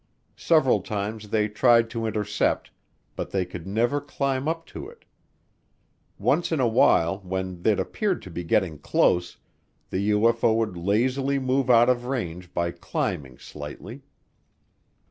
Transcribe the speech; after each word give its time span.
Several 0.41 0.81
times 0.81 1.29
they 1.29 1.47
tried 1.47 1.91
to 1.91 2.07
intercept, 2.07 2.71
but 3.15 3.29
they 3.29 3.45
could 3.45 3.67
never 3.67 4.01
climb 4.01 4.47
up 4.47 4.65
to 4.65 4.89
it. 4.89 5.05
Once 6.17 6.51
in 6.51 6.59
a 6.59 6.67
while, 6.67 7.19
when 7.19 7.61
they'd 7.61 7.79
appear 7.79 8.15
to 8.15 8.31
be 8.31 8.43
getting 8.43 8.79
close, 8.79 9.37
the 9.91 10.09
UFO 10.09 10.55
would 10.55 10.75
lazily 10.75 11.37
move 11.37 11.69
out 11.69 11.87
of 11.87 12.05
range 12.05 12.51
by 12.51 12.71
climbing 12.71 13.37
slightly. 13.37 14.01